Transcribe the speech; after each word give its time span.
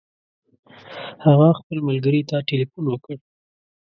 هغه 1.25 1.49
خپل 1.59 1.77
ملګري 1.87 2.21
ته 2.29 2.37
تلیفون 2.49 2.85
وکړ. 2.89 3.15